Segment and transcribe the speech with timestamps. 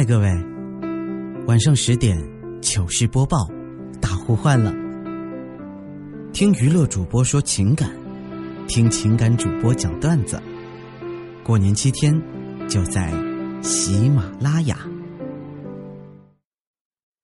[0.00, 0.30] 嗨，各位，
[1.46, 2.16] 晚上十点
[2.62, 3.36] 糗事播报，
[4.00, 4.72] 大呼唤了。
[6.32, 7.90] 听娱乐主播说情感，
[8.66, 10.40] 听情感主播讲段子。
[11.44, 12.18] 过年七天，
[12.66, 13.12] 就在
[13.60, 14.78] 喜马拉雅。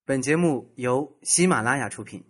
[0.05, 2.23] 本节目由喜马拉雅出品。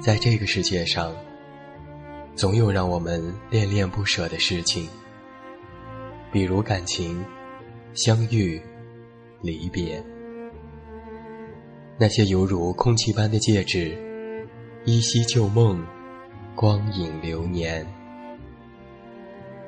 [0.00, 1.14] 在这个世界上。
[2.34, 4.88] 总有让我们恋恋不舍的事情，
[6.32, 7.24] 比如感情、
[7.94, 8.60] 相遇、
[9.42, 10.02] 离别。
[11.98, 13.96] 那些犹如空气般的戒指，
[14.84, 15.86] 依稀旧梦，
[16.56, 17.86] 光影流年。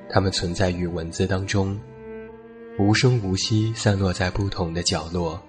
[0.08, 1.78] 它们存在于文字当中，
[2.78, 5.40] 无声无息散落在不同的角落。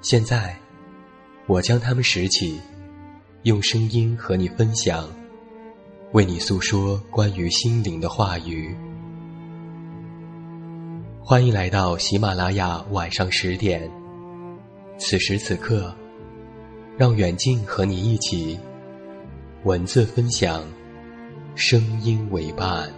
[0.00, 0.56] 现在，
[1.46, 2.60] 我将它们拾起，
[3.42, 5.10] 用声音和你分享。
[6.12, 8.76] 为你诉说关于心灵的话语。
[11.24, 13.90] 欢迎来到喜马拉雅晚上十点。
[14.98, 15.94] 此时此刻，
[16.98, 18.60] 让远近和你一起，
[19.64, 20.62] 文字分享，
[21.54, 22.92] 声音为伴。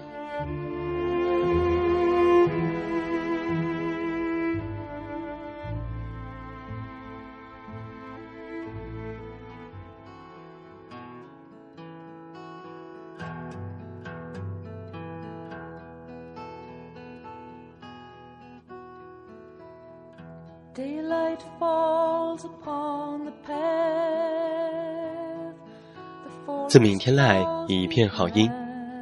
[26.68, 28.50] 自明天来，一片好音。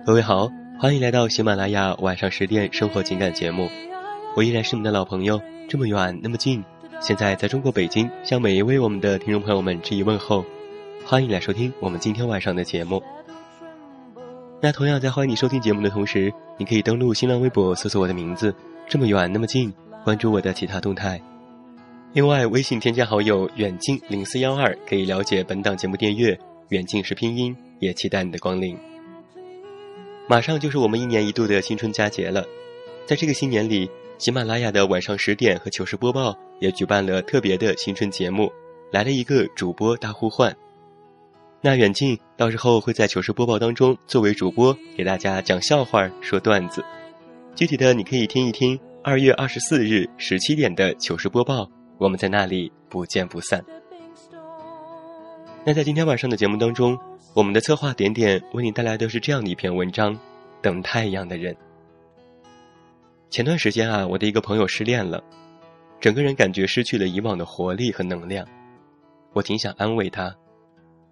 [0.05, 3.70] 各位好，欢迎来到喜马拉雅晚上十点生活情感节目。
[4.37, 6.62] 我依然是你们的老朋友，这么远那么近。
[7.00, 10.45] 现在在中国北京，向每一位我们的听众朋友们致以问候。
[11.06, 13.03] 欢迎来收听我们今天晚上的节目。
[14.61, 18.55] 那同样在欢迎你收听节目的同时，你可以登录新浪微博搜索我的名字，
[18.87, 19.73] 这么远那么近，
[20.05, 21.19] 关注我的其他动态。
[22.15, 26.39] 另外，微信添加好友远近零四幺二，可以了解本档节目订阅。
[26.69, 28.77] 远近是拼音，也期待你的光临。
[30.28, 32.45] 马上就是我们一年一度的新春佳节了，
[33.06, 38.53] 在这个新年里，喜马拉雅的晚上十点和糗事播报也举办了特别的新春节目，
[38.91, 40.55] 来了一个主播大呼唤。
[41.62, 46.84] 那远近到时候会在糗事播报当中作为主播，给大家讲笑话、说段子。
[47.55, 51.71] 具体的你可以听一听二月二十四日十七点的糗事播报，
[52.03, 53.65] 我们在那里不见不散。
[55.65, 56.99] 那在今天晚上的节目当中，
[57.33, 60.19] 我们的策划点点为你带来的是这样的一篇文章：
[60.61, 61.57] 等太阳的人。
[63.31, 65.23] 前段时间啊，我的一个朋友失恋了，
[66.01, 68.45] 整个人感觉失去了以往的活力和能量。
[69.33, 70.34] 我挺想安慰他，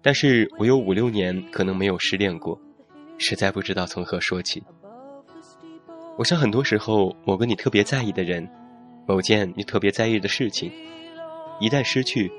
[0.01, 2.59] 但是我有五六年可能没有失恋过，
[3.17, 4.61] 实在不知道从何说起。
[6.17, 8.45] 我想很多时候，某个你特别在意的人，
[9.05, 10.71] 某件你特别在意的事情，
[11.59, 12.31] 一旦失去，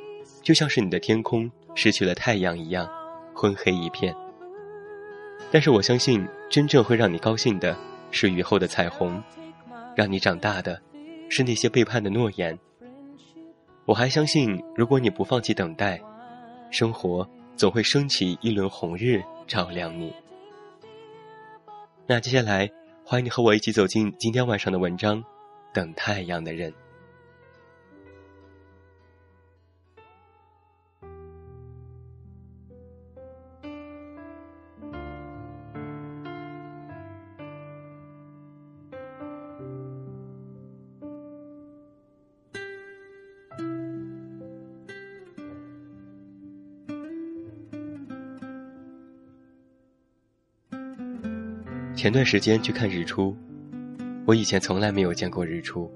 [0.43, 1.50] 就像是你的天空。
[1.75, 2.87] 失去了太阳一样，
[3.34, 4.15] 昏黑一片。
[5.51, 7.75] 但是我相信，真正会让你高兴的
[8.11, 9.22] 是雨后的彩虹，
[9.97, 10.78] 让你长大的
[11.31, 12.59] 是那些背叛的诺言。
[13.87, 15.99] 我还相信，如果你不放弃等待，
[16.71, 20.12] 生活总会升起一轮红日，照亮你。
[22.06, 22.71] 那接下来，
[23.03, 25.22] 欢迎你和我一起走进今天晚上的文章，
[25.72, 26.71] 《等太阳的人》。
[52.03, 53.37] 前段时间去看日出，
[54.25, 55.91] 我以前从来没有见过日出，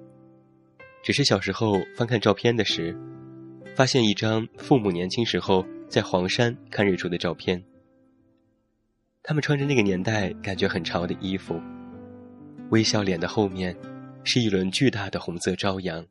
[1.02, 2.96] 只是小时候翻看照片的时，
[3.74, 7.62] 发现一张父母年轻时候在黄山看日出的照片。
[9.22, 11.60] 他们穿着那个年代感觉很潮的衣服，
[12.70, 13.76] 微笑脸的后面
[14.24, 16.04] 是一轮巨大的红色朝阳。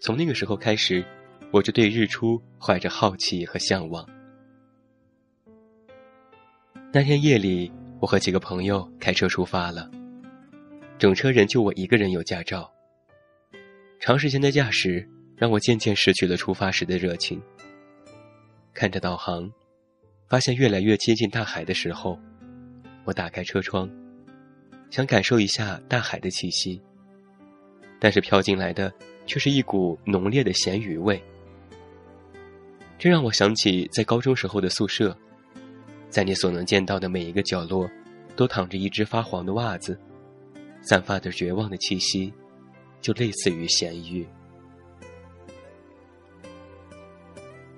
[0.00, 1.04] 从那个时候开始，
[1.52, 4.04] 我就对日出怀着好奇和向往。
[6.92, 7.70] 那天夜里。
[8.00, 9.90] 我和几个朋友开车出发了，
[11.04, 12.72] 整车人就我一个人有驾照。
[14.00, 15.06] 长时间的驾驶
[15.36, 17.38] 让我渐渐失去了出发时的热情。
[18.72, 19.52] 看着导航，
[20.30, 22.18] 发现越来越接近大海的时候，
[23.04, 23.86] 我打开车窗，
[24.88, 26.80] 想感受一下大海的气息，
[28.00, 28.90] 但是飘进来的
[29.26, 31.22] 却是一股浓烈的咸鱼味。
[32.98, 35.14] 这让我想起在高中时候的宿舍。
[36.08, 37.86] 在你所能见到的每一个角落，
[38.34, 40.00] 都躺着一只发黄的袜子，
[40.84, 42.32] 散发着绝望的气息，
[43.00, 44.26] 就类似于咸鱼。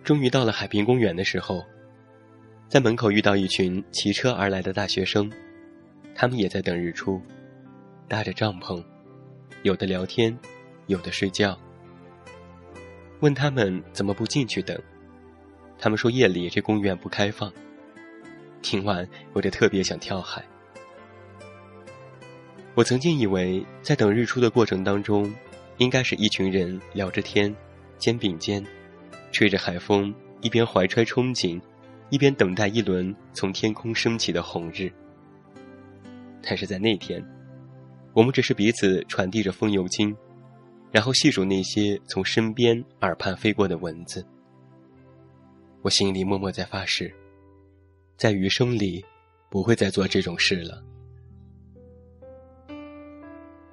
[0.02, 1.64] 终于到了海滨公园的时候，
[2.68, 5.30] 在门口遇到一群骑车而来的大学生，
[6.14, 7.22] 他们也在等日出，
[8.08, 8.84] 搭着帐篷，
[9.62, 10.36] 有的聊天，
[10.86, 11.58] 有的睡觉。
[13.20, 14.76] 问他们怎么不进去等，
[15.78, 17.52] 他们说夜里这公园不开放。
[18.62, 20.44] 听完，我就特别想跳海。
[22.76, 25.32] 我曾经以为，在等日出的过程当中，
[25.78, 27.56] 应该是一群人聊着天，
[27.96, 28.62] 肩并肩，
[29.32, 31.58] 吹着海风，一边怀揣憧憬，
[32.10, 34.92] 一边等待一轮从天空升起的红日。
[36.42, 37.24] 但是在那天，
[38.12, 40.14] 我们只是彼此传递着风油精，
[40.92, 44.22] 然后细数那些从身边耳畔飞过的蚊子。
[45.80, 47.10] 我心里默默在发誓。
[48.18, 49.02] 在余生里，
[49.48, 50.84] 不会再做这种事了。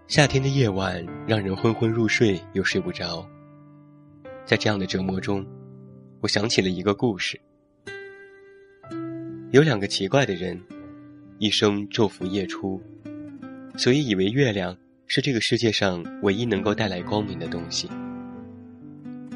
[0.08, 3.26] 夏天的夜晚让人昏昏入睡，又睡不着。
[4.46, 5.46] 在这样的折磨中，
[6.20, 7.40] 我想起了一个故事：
[9.52, 10.62] 有两个奇怪的人，
[11.40, 12.82] 一生昼伏夜出，
[13.78, 14.78] 所以以为月亮
[15.08, 17.90] 是这个世界上唯一能够带来光明的东西。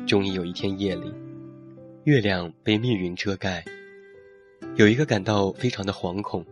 [0.06, 1.12] 终于有一天夜里，
[2.04, 3.64] 月亮被密云遮盖。
[4.76, 6.46] 有一个感到非常的惶恐，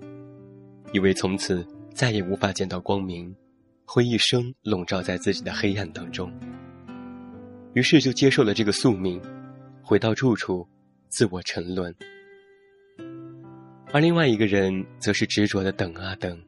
[0.93, 3.35] 以为从此再也无法见到光明，
[3.85, 6.31] 会一生笼罩在自己的黑暗当中。
[7.73, 9.21] 于是就接受了这个宿命，
[9.81, 10.67] 回到住处，
[11.07, 11.95] 自我沉沦。
[13.93, 16.41] 而另外一个人则是执着的等啊等，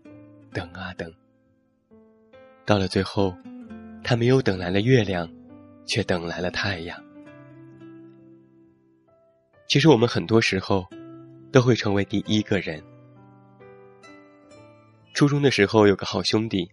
[0.52, 1.14] 等啊等。
[2.66, 3.34] 到了最后，
[4.04, 5.30] 他没有等来了月亮，
[5.86, 7.02] 却等来了太阳。
[9.68, 10.86] 其实我们很多时候。
[11.50, 12.84] 都会成为第一个人。
[15.14, 16.70] 初中的时候有个好兄弟，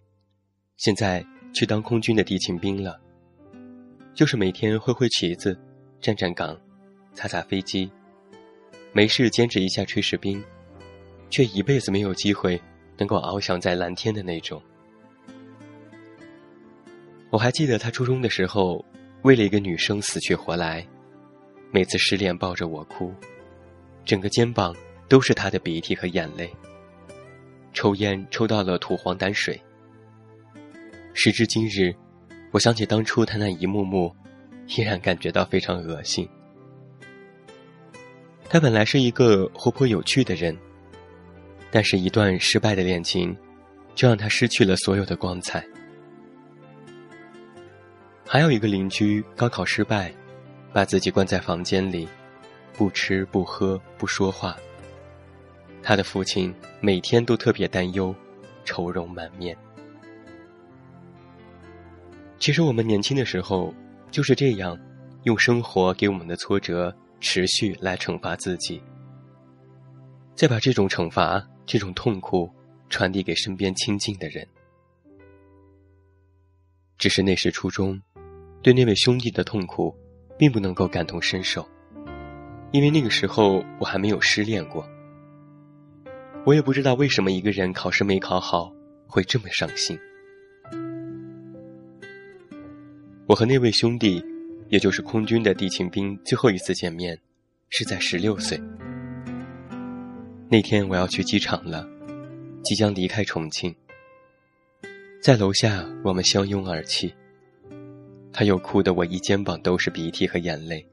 [0.77, 2.99] 现在去当空军的地勤兵了。
[4.13, 5.57] 就是每天挥挥旗子，
[5.99, 6.57] 站站岗，
[7.13, 7.89] 擦擦飞机，
[8.93, 10.43] 没事兼职一下炊事兵，
[11.29, 12.61] 却一辈子没有机会
[12.97, 14.61] 能够翱翔在蓝天的那种。
[17.29, 18.83] 我还记得他初中的时候，
[19.23, 20.85] 为了一个女生死去活来，
[21.71, 23.13] 每次失恋抱着我哭。
[24.05, 24.73] 整个肩膀
[25.09, 26.53] 都是他的鼻涕和眼泪。
[27.73, 29.59] 抽烟抽到了土黄胆水。
[31.17, 31.95] 时至今日，
[32.51, 34.13] 我想起当初他那一幕幕，
[34.67, 36.29] 依然感觉到非常恶心。
[38.49, 40.55] 他本来是一个活泼有趣的人，
[41.71, 43.35] 但是一段失败的恋情，
[43.95, 45.65] 就让他失去了所有的光彩。
[48.27, 50.13] 还有一个邻居高考失败，
[50.73, 52.07] 把自己关在房间里。
[52.77, 54.53] 不吃不喝不说话。
[55.81, 58.13] 他的父亲每天都特别担忧，
[58.65, 59.57] 愁容满面。
[62.45, 63.73] 其实我们年轻的时候
[64.11, 64.77] 就是这样，
[65.23, 68.79] 用生活给我们的挫折持续来惩罚自己，
[70.35, 72.47] 再把这种惩罚、这种痛苦
[72.87, 74.47] 传递给身边亲近的人。
[76.99, 77.99] 只是那时初中，
[78.61, 79.91] 对那位兄弟的痛苦，
[80.37, 81.67] 并不能够感同身受。
[82.69, 84.87] 因为那个时候我还没有失恋过，
[86.45, 88.71] 我也不知道为什么一个人考试没考好
[89.07, 89.99] 会这么伤心。
[93.27, 94.23] 我和那位兄弟，
[94.69, 97.19] 也就是空军的地勤兵，最后一次见面，
[97.69, 98.61] 是在十六岁。
[100.47, 101.87] 那天我要去机场了，
[102.63, 103.75] 即将离开重庆，
[105.19, 107.11] 在楼下我们相拥而泣，
[108.31, 110.85] 他又哭得我一肩膀都是鼻涕和眼泪。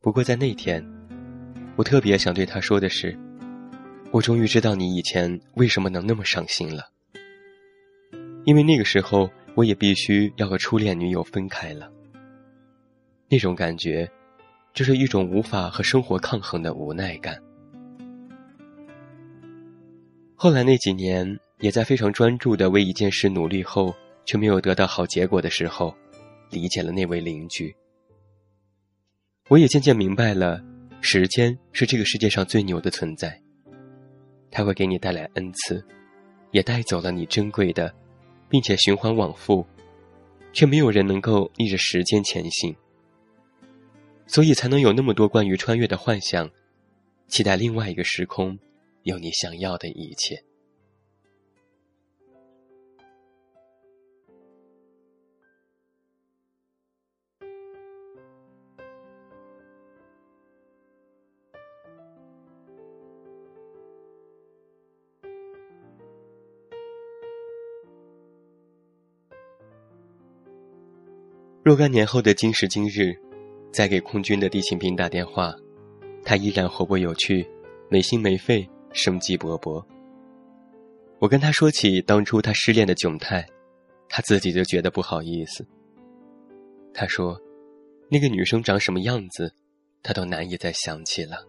[0.00, 0.84] 不过在那天，
[1.74, 3.18] 我特别想对他说的是
[4.12, 6.90] ：“我终于知道你以前为什么能那么伤心了。
[8.44, 11.90] 因为那个时候，我也必须要和初恋女友分开了。
[13.28, 14.10] 那种感觉，
[14.72, 17.40] 就是一种无法和生活抗衡的无奈感。
[20.34, 25.94] 后来那几年，也在非常专注的为一件事努力后，却没有得到好结果的时候，
[26.50, 27.74] 理解了那位邻居。”
[29.48, 30.62] 我也渐渐明白了，
[31.00, 33.38] 时间是这个世界上最牛的存在。
[34.50, 35.84] 它会给你带来恩赐，
[36.52, 37.94] 也带走了你珍贵的，
[38.50, 39.64] 并且循环往复，
[40.52, 42.76] 却没有人能够逆着时间前行。
[44.26, 46.50] 所以才能有那么多关于穿越的幻想，
[47.28, 48.58] 期待另外一个时空，
[49.04, 50.42] 有你想要的一切。
[71.70, 73.16] 若干年后的今时今日，
[73.72, 75.54] 再给空军的地勤兵打电话，
[76.24, 77.48] 他依然活泼有趣，
[77.88, 79.80] 没心没肺，生机勃勃。
[81.20, 83.46] 我跟他说起当初他失恋的窘态，
[84.08, 85.64] 他自己就觉得不好意思。
[86.92, 87.40] 他说
[88.10, 89.54] ：“那个女生长什么样子，
[90.02, 91.46] 他都难以再想起了。”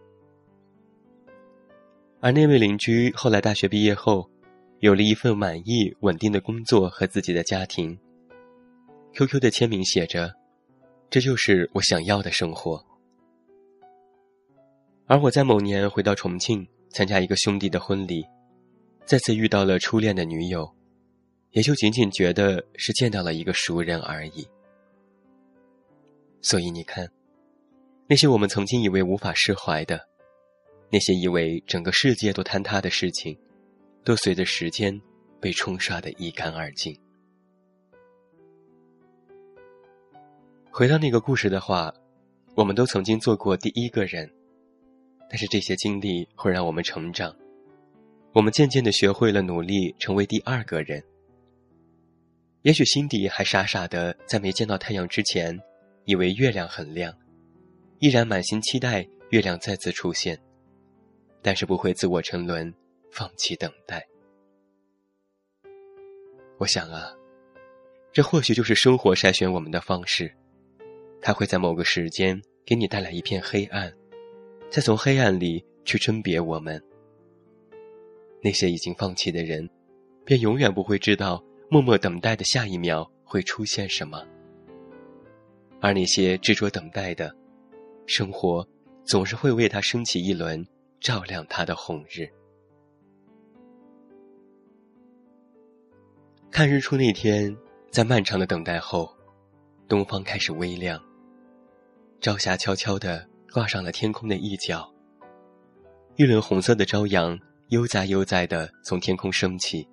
[2.22, 4.30] 而那位邻居后来大学毕业后，
[4.78, 7.98] 有了一份满意稳定的工作和自己的家庭。
[9.14, 10.34] QQ 的签名写着
[11.10, 12.84] ：“这就是我想要的生活。”
[15.06, 18.24] 而我在某年回到重庆参加一个兄弟的婚礼。
[19.04, 20.72] 再次遇到了初恋的女友，
[21.50, 24.46] 也就仅仅觉得是见到了一个熟人而已。
[26.40, 27.10] 所以你看，
[28.06, 30.08] 那些我们曾经以为无法释怀的，
[30.88, 33.36] 那些以为整个世界都坍塌的事情，
[34.04, 34.98] 都随着时间
[35.40, 36.96] 被冲刷的一干二净。
[40.74, 41.92] 回到那个故事的话，
[42.54, 44.32] 我们都曾经做过第一个人，
[45.28, 47.36] 但是这些经历会让我们成长。
[48.32, 51.04] 我们渐渐的学会了努力成为第二个人。
[52.62, 55.60] 也许心底还傻傻的在没见到太阳之前，
[56.06, 57.14] 以为月亮很亮，
[57.98, 60.40] 依然满心期待月亮再次出现，
[61.42, 62.72] 但是不会自我沉沦，
[63.10, 64.02] 放弃等待。
[66.56, 67.12] 我想啊，
[68.10, 70.34] 这或许就是生活筛选我们的方式，
[71.22, 73.90] 它会在某个时间给你带来一片黑暗，
[74.68, 76.82] 再从黑暗里去甄别我们。
[78.42, 79.70] 那些已经放弃的人，
[80.24, 84.18] 便永远不会知道默默等待的下一秒会出现什么；
[85.80, 87.32] 而那些执着等待的，
[88.04, 88.68] 生活
[89.04, 90.66] 总是会为他升起一轮
[91.00, 92.28] 照亮他的红日。
[96.50, 97.56] 看日出那天，
[97.92, 99.08] 在漫长的等待后，
[99.88, 101.02] 东方开始微亮，
[102.22, 104.88] 朝霞悄悄地挂上了天空的一角，
[106.14, 107.36] 一轮红色的朝阳。
[107.70, 109.88] 悠哉悠哉地从天空升起。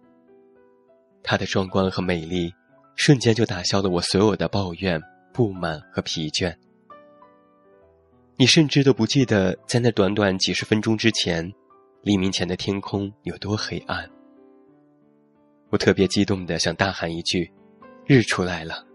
[1.24, 2.54] 它的壮观和美丽，
[2.96, 5.02] 瞬间就打消了我所有的抱怨、
[5.34, 6.54] 不满和疲倦。
[8.36, 11.50] 你甚至都不记得，在那短短几十分钟之前，
[12.04, 14.08] 黎明前的天空有多黑暗。
[15.70, 17.50] 我特别激动的想大喊一句
[18.06, 18.86] ：“日出来了！”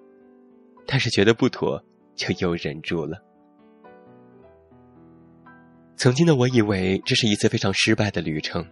[0.87, 1.83] 但是觉得不妥，
[2.15, 3.23] 就又忍住了。
[5.97, 8.67] 曾经的我以为这是一次非常失败的旅程，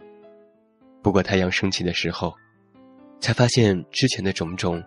[1.03, 2.35] 不过太阳升起的时候，
[3.21, 4.83] 才发现之前的种种，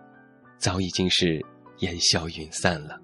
[0.58, 1.44] 早已经是
[1.78, 3.00] 烟消云散了。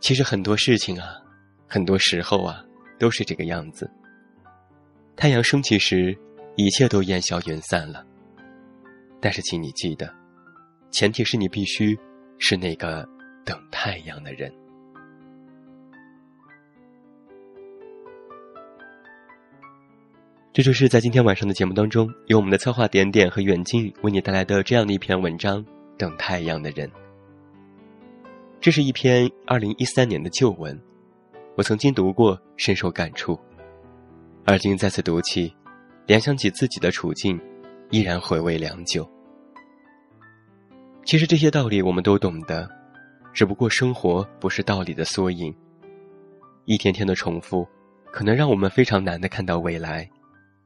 [0.00, 1.16] 其实很多事情啊，
[1.66, 2.64] 很多时候啊，
[2.98, 3.90] 都是这个样子。
[5.16, 6.16] 太阳升起时，
[6.56, 8.04] 一切都烟消云散了。
[9.20, 10.12] 但是，请你记得，
[10.92, 11.98] 前提是你必须
[12.38, 13.08] 是那个
[13.44, 14.52] 等太阳的人。
[20.52, 25.64] 这就是在今天晚上的节目当中，由我们的策划点点和远近为你带来的这样的一篇文章
[25.96, 26.88] 《等太阳的人》。
[28.60, 30.76] 这是一篇二零一三年的旧文，
[31.54, 33.38] 我曾经读过，深受感触。
[34.44, 35.54] 而今再次读起，
[36.06, 37.40] 联想起自己的处境，
[37.90, 39.08] 依然回味良久。
[41.08, 42.68] 其实这些道理我们都懂得，
[43.32, 45.56] 只不过生活不是道理的缩影，
[46.66, 47.66] 一天天的重复，
[48.12, 50.06] 可能让我们非常难的看到未来。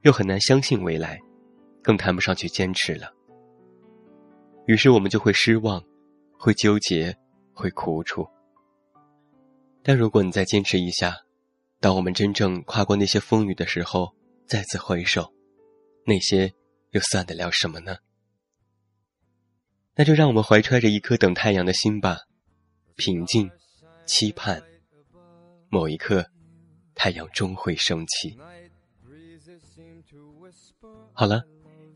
[0.02, 1.16] 又很难相信未来，
[1.80, 3.08] 更谈不上去坚持了。
[4.66, 5.80] 于是我们就会失望，
[6.36, 7.16] 会纠结，
[7.52, 8.26] 会苦楚。
[9.80, 11.14] 但如果你再坚持一下，
[11.78, 14.12] 当我们真正跨过那些风雨的时候，
[14.44, 15.32] 再次回首，
[16.04, 16.52] 那些
[16.90, 17.94] 又算得了什么呢？
[19.94, 22.20] 那就让我们怀揣着一颗等太阳的心吧，
[22.96, 23.50] 平静，
[24.06, 24.62] 期盼，
[25.68, 26.26] 某一刻，
[26.94, 28.36] 太阳终会升起。
[31.12, 31.42] 好了，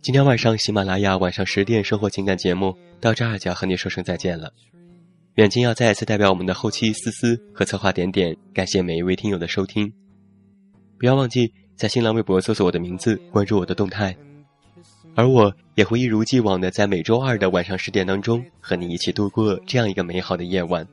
[0.02, 4.52] 今天晚上喜马拉雅晚上十点生活情感节目到这儿就要和你说声再见了。
[5.36, 9.92] 远近要再一次代表我们的后期思思和策划点点，感谢每一位听友的收听。
[10.98, 14.16] 不要忘记在新浪微博搜索我的名字，关注我的动态。
[15.16, 20.86] 而我也会一如既往的在每周二的晚上十点当中和你一起度过这样一个美好的夜晚。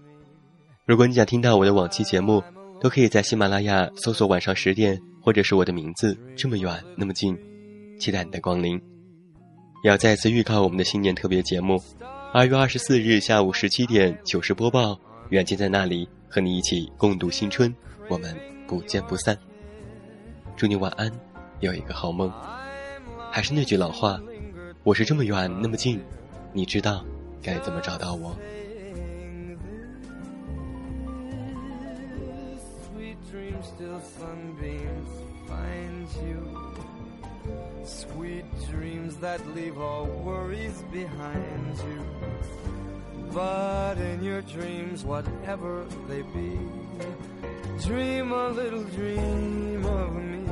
[0.87, 2.41] 如果你想听到我的往期节目，
[2.81, 4.99] 都可以在喜马拉雅搜索晚上十点。
[5.25, 7.33] 或者是我的名字这么远那么近，
[7.97, 8.75] 期待你的光临。
[9.81, 11.81] 也要再次预告我们的新年特别节目，
[12.33, 14.99] 二月二十四日下午十七点糗事播报，
[15.29, 17.73] 远近在那里和你一起共度新春，
[18.09, 18.35] 我们
[18.67, 19.37] 不见不散。
[20.57, 21.09] 祝你晚安，
[21.61, 22.29] 有一个好梦。
[23.33, 24.21] 还是那句老话，
[24.83, 25.99] 我是这么远那么近，
[26.51, 27.03] 你知道
[27.41, 28.37] 该怎么找到我。
[37.83, 42.03] Sweet dreams that leave all worries behind you.
[43.33, 46.59] But in your dreams, whatever they be,
[47.83, 50.42] dream a little dream of me.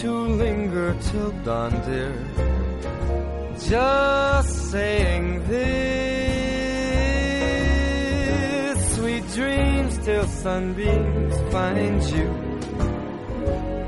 [0.00, 2.14] To linger till dawn, dear.
[3.68, 5.98] Just saying this.
[8.94, 12.28] Sweet dreams till sunbeams find you.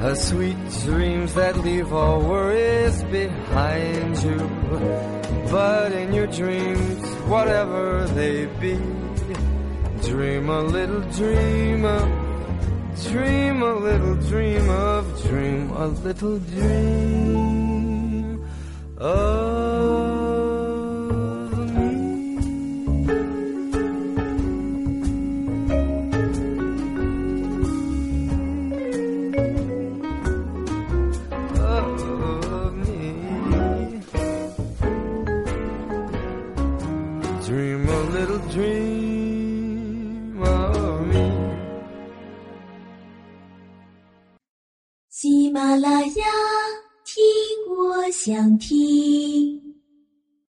[0.01, 4.51] A sweet dreams that leave all worries behind you.
[5.49, 8.77] But in your dreams, whatever they be,
[10.09, 12.30] dream a little dream of,
[13.09, 17.40] dream a little dream of, dream a little dream